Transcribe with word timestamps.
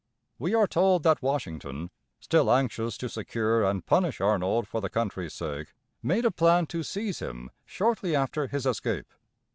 We 0.39 0.55
are 0.55 0.65
told 0.65 1.03
that 1.03 1.21
Washington, 1.21 1.91
still 2.19 2.51
anxious 2.51 2.97
to 2.97 3.07
secure 3.07 3.63
and 3.63 3.85
punish 3.85 4.19
Arnold 4.19 4.67
for 4.67 4.81
the 4.81 4.89
country's 4.89 5.35
sake, 5.35 5.75
made 6.01 6.25
a 6.25 6.31
plan 6.31 6.65
to 6.73 6.81
seize 6.81 7.19
him 7.19 7.51
shortly 7.67 8.15
after 8.15 8.47
his 8.47 8.65
escape. 8.65 9.13